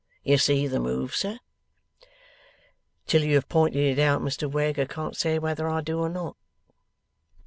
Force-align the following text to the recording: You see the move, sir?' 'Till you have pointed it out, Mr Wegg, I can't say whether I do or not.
You 0.23 0.39
see 0.39 0.65
the 0.65 0.79
move, 0.79 1.13
sir?' 1.13 1.37
'Till 3.05 3.23
you 3.23 3.35
have 3.35 3.47
pointed 3.47 3.99
it 3.99 4.01
out, 4.01 4.23
Mr 4.23 4.49
Wegg, 4.51 4.79
I 4.79 4.85
can't 4.85 5.15
say 5.15 5.37
whether 5.37 5.69
I 5.69 5.81
do 5.81 5.99
or 5.99 6.09
not. 6.09 6.37